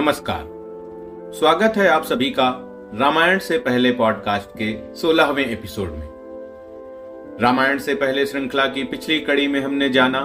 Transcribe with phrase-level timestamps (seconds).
[0.00, 0.44] नमस्कार।
[1.38, 2.48] स्वागत है आप सभी का
[2.94, 6.06] रामायण से पहले पॉडकास्ट के सोलहवें एपिसोड में।
[7.40, 10.20] रामायण से पहले श्रृंखला की पिछली कड़ी में हमने जाना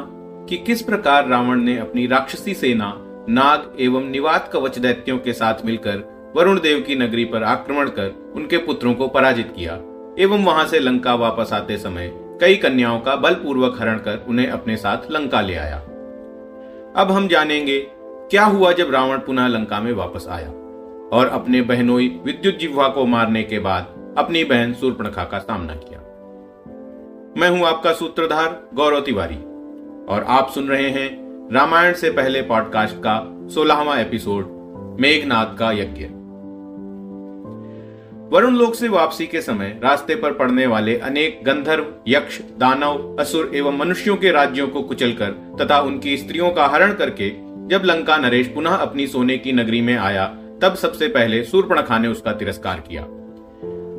[0.50, 2.94] कि किस प्रकार रावण ने अपनी राक्षसी सेना,
[3.30, 8.34] नाग एवं निवात कवच दैत्यों के साथ मिलकर वरुण देव की नगरी पर आक्रमण कर
[8.36, 9.74] उनके पुत्रों को पराजित किया,
[10.20, 14.78] एवं वहाँ से लंका वापस आते समय कई कन्याओं का बलपूर्वक हरण कर उन्हें अपने
[14.78, 15.78] साथ लंका ले आया।
[16.96, 17.88] अब हम जानेंगे
[18.32, 20.50] क्या हुआ जब रावण पुनः लंका में वापस आया
[21.14, 26.00] और अपने बहनोई विद्युत जिह्वा को मारने के बाद अपनी बहन सूर्पणखा का सामना किया?
[27.38, 29.36] मैं हूँ आपका सूत्रधार गौरव तिवारी,
[30.06, 31.08] और आप सुन रहे हैं
[31.54, 34.46] रामायण से पहले पॉडकास्ट का सोलहवा एपिसोड
[35.02, 36.06] मेघनाथ का यज्ञ।
[38.36, 43.52] वरुण लोक से वापसी के समय रास्ते पर पड़ने वाले अनेक गंधर्व, यक्ष, दानव, असुर
[43.56, 48.48] एवं मनुष्यों के राज्यों को कुचलकर तथा उनकी स्त्रियों का हरण करके जब लंका नरेश
[48.48, 50.26] पुनः अपनी सोने की नगरी में आया,
[50.62, 53.06] तब सबसे पहले सूर्पणखा ने उसका तिरस्कार किया।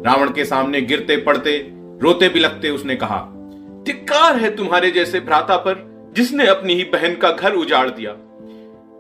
[0.06, 1.56] रावण के सामने गिरते पड़ते,
[2.03, 3.19] रोते बिलखते उसने कहा,
[3.86, 5.84] धिक्कार है तुम्हारे जैसे भ्राता पर,
[6.17, 8.12] जिसने अपनी ही बहन का घर उजाड़ दिया।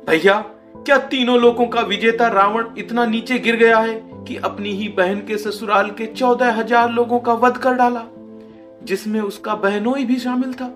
[0.08, 0.34] भैया,
[0.76, 3.94] क्या तीनों लोगों का विजेता रावण इतना नीचे गिर गया है
[4.28, 8.02] कि अपनी ही बहन के ससुराल के चौदह हज़ार लोगों का वध कर डाला,
[8.82, 10.68] जिसमें उसका बहनोई भी शामिल था?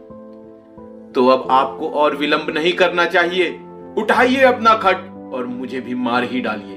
[1.14, 3.58] तो अब आपको और विलंब नहीं करना चाहिए।
[3.98, 4.96] उठाइए अपना खट
[5.34, 6.76] और मुझे भी मार ही डालिए।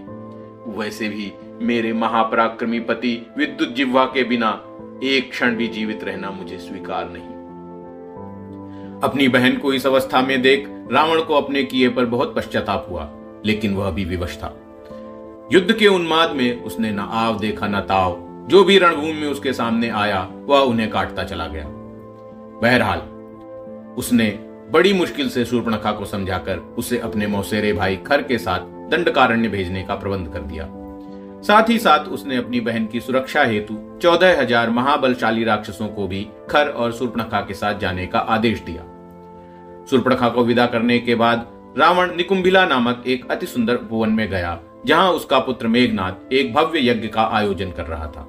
[0.79, 1.33] वैसे भी
[1.65, 4.61] मेरे महापराक्रमी पति विद्युत जिह्वा के बिना
[5.03, 7.33] एक क्षण भी जीवित रहना मुझे स्वीकार नहीं।
[9.03, 13.09] अपनी बहन को इस अवस्था में देख रावण को अपने किए पर बहुत पश्चाताप हुआ,
[13.45, 14.59] लेकिन वह भी विवश था।
[15.51, 19.53] युद्ध के उन्माद में उसने न आव देखा, न ताव। जो भी रणभूमि में उसके
[19.53, 21.65] सामने आया, वह उन्हें काटता चला गया।
[22.61, 22.99] बहरहाल,
[23.97, 24.39] उसने
[24.71, 29.83] बड़ी मुश्किल से सूर्पणखा को समझाकर उसे अपने मौसेरे भाई खर के साथ दंडकारण्य भेजने
[29.83, 30.67] का प्रबंध कर दिया।
[31.43, 36.27] साथ ही साथ उसने अपनी बहन की सुरक्षा हेतु चौदह हज़ार महाबलशाली राक्षसों को भी
[36.49, 38.83] खर और सुर्पणखा के साथ जाने का आदेश दिया।
[39.89, 44.59] सुर्पणखा को विदा करने के बाद रावण निकुंभिला नामक एक अति सुंदर उपवन में गया,
[44.85, 48.27] जहाँ उसका पुत्र मेघनाथ एक भव्य यज्ञ का आयोजन कर रहा था।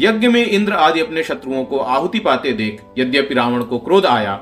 [0.00, 4.40] यज्ञ में इंद्र आदि अपने शत्रुओं को आहुति पाते देख यद्यपि रावण को क्रोध आया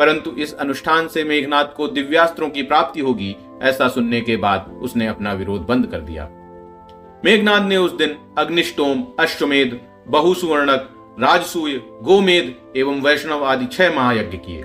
[0.00, 5.06] परंतु इस अनुष्ठान से मेघनाथ को दिव्यास्त्रों की प्राप्ति होगी, ऐसा सुनने के बाद उसने
[5.06, 6.28] अपना विरोध बंद कर दिया।
[7.24, 10.88] मेघनाथ ने उस दिन अग्निष्टोम, अश्वमेध, बहुसुवर्णक,
[11.20, 11.72] राजसूय,
[12.02, 14.62] गोमेध एवं वैष्णव आदि छह महायज्ञ किए।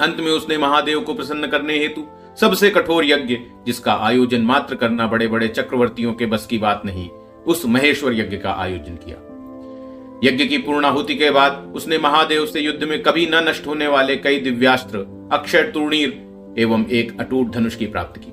[0.00, 2.06] अंत में उसने महादेव को प्रसन्न करने हेतु
[2.40, 3.36] सबसे कठोर यज्ञ,
[3.66, 7.08] जिसका आयोजन मात्र करना बड़े बड़े चक्रवर्तियों के बस की बात नहीं,
[7.46, 9.16] उस महेश्वर यज्ञ का आयोजन किया।
[10.24, 14.16] यज्ञ की पूर्णाहुति के बाद उसने महादेव से युद्ध में कभी न नष्ट होने वाले
[14.16, 14.98] कई दिव्यास्त्र,
[15.32, 16.08] अक्षय तूर्णीर
[16.58, 18.32] एवं एक अटूट धनुष की प्राप्त की।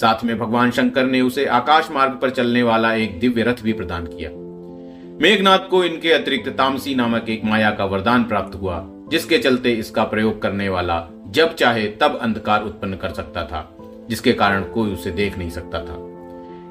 [0.00, 3.72] साथ में भगवान शंकर ने उसे आकाश मार्ग पर चलने वाला एक दिव्य रथ भी
[3.72, 4.30] प्रदान किया।
[5.22, 10.04] मेघनाथ को इनके अतिरिक्त तामसी नामक एक माया का वरदान प्राप्त हुआ, जिसके चलते इसका
[10.04, 13.76] प्रयोग करने वाला जब चाहे तब अंधकार उत्पन्न कर सकता था,
[14.10, 16.06] जिसके कारण कोई उसे देख नहीं सकता था।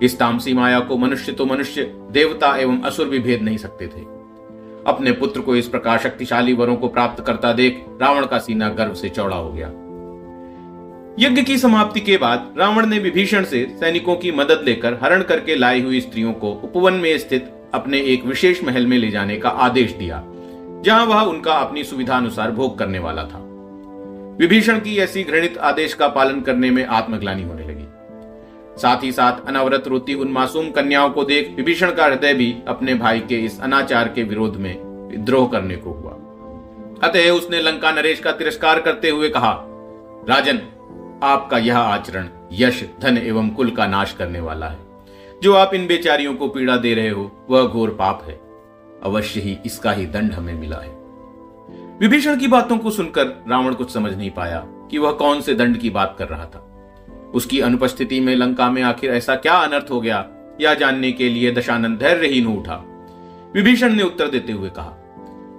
[0.03, 4.18] इस तामसी माया को मनुष्य तो मनुष्य, देवता एवं असुर भी भेद नहीं सकते थे।
[4.89, 8.93] अपने पुत्र को इस प्रकार शक्तिशाली वरों को प्राप्त करता देख रावण का सीना गर्व
[8.93, 9.67] से चौड़ा हो गया।
[11.19, 15.55] यज्ञ की समाप्ति के बाद रावण ने विभीषण से सैनिकों की मदद लेकर हरण करके
[15.55, 19.49] लाई हुई स्त्रियों को उपवन में स्थित अपने एक विशेष महल में ले जाने का
[19.49, 20.23] आदेश दिया,
[20.85, 23.45] जहाँ वह उनका अपनी सुविधा अनुसार भोग करने वाला था।
[24.39, 27.68] विभीषण की ऐसी घृणित आदेश का पालन करने में आत्मग्लानी होने लगी
[28.81, 32.93] साथ ही साथ अनावरत रोती उन मासूम कन्याओं को देख विभीषण का हृदय भी अपने
[32.93, 36.11] भाई के इस अनाचार के विरोध में विद्रोह करने को हुआ।
[37.09, 39.65] अतः उसने लंका नरेश का तिरस्कार करते हुए कहा,
[40.29, 40.61] राजन,
[41.23, 44.77] आपका यह आचरण यश, धन एवं कुल का नाश करने वाला है।
[45.43, 48.39] जो आप इन बेचारियों को पीड़ा दे रहे हो, वह घोर पाप है।
[49.03, 50.99] अवश्य ही इसका ही दंड हमें मिला है।
[51.99, 55.77] विभीषण की बातों को सुनकर रावण कुछ समझ नहीं पाया कि वह कौन से दंड
[55.77, 56.68] की बात कर रहा था।
[57.33, 60.27] उसकी अनुपस्थिति में लंका में आखिर ऐसा क्या अनर्थ हो गया?
[60.61, 62.85] यह जानने के लिए दशानंद धैर्य धैर्यहीन उठा।
[63.55, 64.97] विभीषण ने उत्तर देते हुए कहा,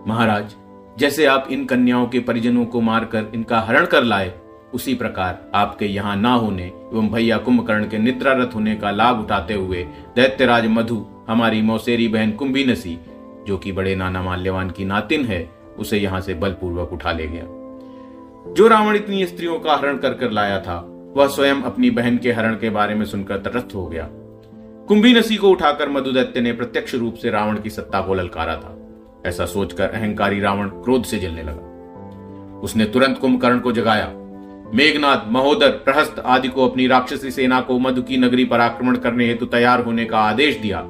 [0.06, 0.54] महाराज,
[0.98, 4.32] जैसे आप इन कन्याओं के परिजनों को मारकर इनका हरण कर लाए,
[4.74, 9.54] उसी प्रकार आपके यहाँ ना होने एवं भैया कुंभकर्ण के निद्रारत होने का लाभ उठाते
[9.54, 9.82] हुए
[10.16, 12.64] दैत्यराज मधु, हमारी मौसेरी बहन कुंभी
[13.46, 17.42] जो कि बड़े नाना माल्यवान की नातिन है, उसे यहाँ से बलपूर्वक उठा ले गया।
[18.52, 22.32] जो रावण इतनी स्त्रियों का हरण कर कर लाया था वह स्वयं अपनी बहन के
[22.32, 24.08] हरण के बारे में सुनकर तटस्थ हो गया।
[24.88, 28.76] कुंभी नसी को उठाकर मधुदैत्य ने प्रत्यक्ष रूप से रावण की सत्ता को ललकारा था।
[29.26, 34.06] ऐसा सोचकर अहंकारी रावण क्रोध से जलने लगा। उसने तुरंत कुंभकर्ण को जगाया।
[34.74, 39.26] मेघनाथ महोदर, प्रहस्त आदि को अपनी राक्षसी सेना को मधु की नगरी पर आक्रमण करने
[39.26, 40.80] हेतु तैयार होने का आदेश दिया।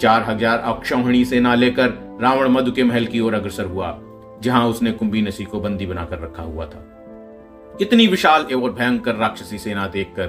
[0.00, 3.96] चार हज़ार अक्षौहिणी सेना लेकर रावण मधु के महल की ओर अग्रसर हुआ,
[4.42, 6.92] जहाँ उसने कुंभी नसी को बंदी बनाकर रखा हुआ था।
[7.80, 10.26] इतनी विशाल एवं भयंकर राक्षसी सेना देखकर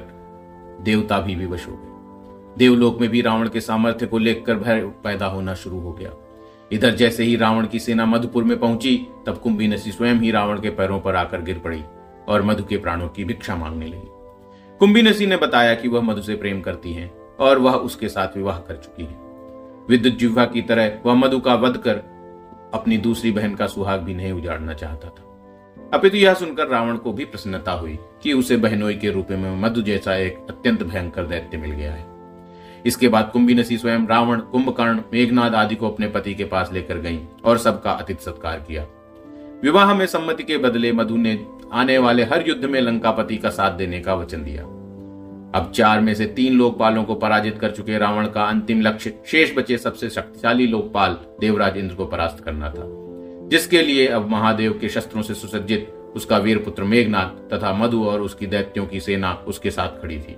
[0.81, 5.25] देवता भी विवश हो गए। देवलोक में भी रावण के सामर्थ्य को लेकर भय पैदा
[5.25, 6.11] होना शुरू हो गया।
[6.71, 10.61] इधर जैसे ही रावण की सेना मधुपुर में पहुँची, तब कुंभी नसी स्वयं ही रावण
[10.61, 11.83] के पैरों पर आकर गिर पड़ी
[12.27, 14.09] और मधु के प्राणों की भिक्षा मांगने लगी।
[14.79, 18.37] कुंभी नसी ने बताया कि वह मधु से प्रेम करती है और वह उसके साथ
[18.37, 19.15] विवाह कर चुकी है।
[19.89, 21.95] विद्युत जिह्वा की तरह वह मधु का वध कर
[22.73, 25.23] अपनी दूसरी बहन का सुहाग भी नहीं उजाड़ना चाहता था।
[25.93, 29.81] अपितु यह सुनकर रावण को भी प्रसन्नता हुई कि उसे बहनोई के रूप में मधु
[29.81, 32.05] जैसा एक अत्यंत भयंकर दैत्य मिल गया है।
[32.85, 36.97] इसके बाद कुंभी नसी स्वयं रावण, कुंभकर्ण, मेघनाद आदि को अपने पति के पास लेकर
[36.97, 38.85] गई और सबका अतिथि सत्कार किया।
[39.63, 43.71] विवाह में सम्मति के बदले मधु ने आने वाले हर युद्ध में लंकापति का साथ
[43.71, 44.63] देने का वचन दिया।
[45.59, 49.57] अब चार में से तीन लोकपालों को पराजित कर चुके रावण का अंतिम लक्ष्य शेष
[49.57, 53.06] बचे सबसे शक्तिशाली लोकपाल देवराज इंद्र को परास्त करना था।
[53.47, 58.21] जिसके लिए अब महादेव के शस्त्रों से सुसज्जित उसका वीर पुत्र मेघनाथ तथा मधु और
[58.21, 60.35] उसकी दैत्यों की सेना उसके साथ खड़ी थी।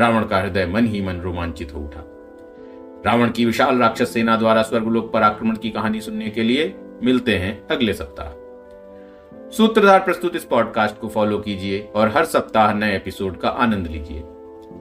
[0.00, 2.04] रावण का हृदय मन ही मन रोमांचित हो उठा।
[3.06, 7.36] रावण की विशाल राक्षस सेना द्वारा स्वर्गलोक पर आक्रमण की कहानी सुनने के लिए मिलते
[7.36, 8.30] हैं अगले सप्ताह।
[9.50, 14.22] सूत्रधार प्रस्तुत इस पॉडकास्ट को फॉलो कीजिए और हर सप्ताह नए एपिसोड का आनंद लीजिए।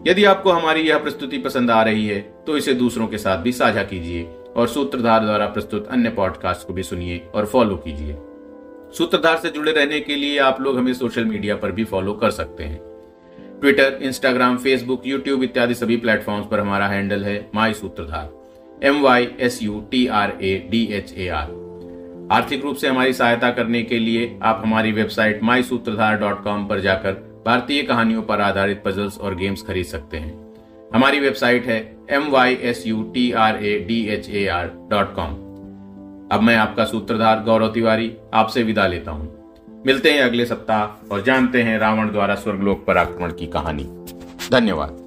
[0.07, 3.51] यदि आपको हमारी यह प्रस्तुति पसंद आ रही है तो इसे दूसरों के साथ भी
[3.51, 4.23] साझा कीजिए।
[4.55, 8.17] और सूत्रधार द्वारा प्रस्तुत अन्य पॉडकास्ट को भी सुनिए और फॉलो कीजिए।
[8.97, 12.31] सूत्रधार से जुड़े रहने के लिए आप लोग हमें सोशल मीडिया पर भी फॉलो कर
[12.31, 12.81] सकते हैं।
[13.61, 19.27] ट्विटर इंस्टाग्राम फेसबुक यूट्यूब इत्यादि सभी प्लेटफॉर्म्स पर हमारा हैंडल है my Sutradhar M Y
[19.39, 21.61] S U T R A D H A R
[22.31, 26.67] आर्थिक रूप से हमारी सहायता करने के लिए आप हमारी वेबसाइट माई सूत्रधार डॉट कॉम
[26.67, 27.11] पर जाकर
[27.45, 30.53] भारतीय कहानियों पर आधारित पजल्स और गेम्स खरीद सकते हैं।
[30.93, 35.15] हमारी वेबसाइट है M Y S U T R A D H A R dot
[35.15, 35.33] com
[36.31, 39.29] अब मैं आपका सूत्रधार गौरव तिवारी आपसे विदा लेता हूँ।
[39.85, 43.83] मिलते हैं अगले सप्ताह और जानते हैं रावण द्वारा स्वर्गलोक पर आक्रमण की कहानी।
[44.51, 45.02] धन्यवाद।